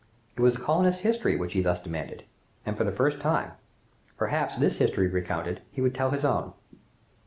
[0.35, 2.23] It was the colonists' history which he thus demanded,
[2.65, 3.51] and for the first time.
[4.17, 6.53] Perhaps this history recounted, he would tell his own.